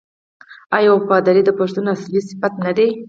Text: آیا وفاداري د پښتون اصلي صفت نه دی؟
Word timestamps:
آیا 0.77 0.89
وفاداري 0.93 1.41
د 1.45 1.49
پښتون 1.59 1.85
اصلي 1.95 2.21
صفت 2.29 2.53
نه 2.65 2.71
دی؟ 2.77 2.89